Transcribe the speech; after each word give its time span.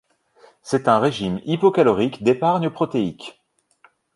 C'est 0.63 0.87
un 0.87 0.97
régime 0.99 1.39
hypocalorique 1.45 2.23
d'épargne 2.23 2.71
protéique. 2.71 3.39